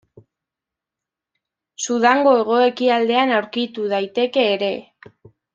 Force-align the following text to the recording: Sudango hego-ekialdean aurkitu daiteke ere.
Sudango 1.87 2.33
hego-ekialdean 2.39 3.37
aurkitu 3.39 3.89
daiteke 3.95 4.51
ere. 4.59 4.75